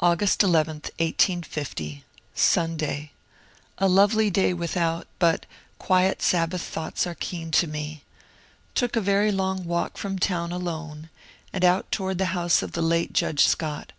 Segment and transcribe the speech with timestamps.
[0.00, 2.02] Augfust 11, 1850.
[2.34, 3.12] Sunday.
[3.78, 5.46] A lovely day without,— but
[5.78, 8.02] quiet Sabbath thoughts are keen to me.
[8.74, 11.08] Took a very long walk from town alone,
[11.52, 13.92] and out toward the house of the late Judge Scott.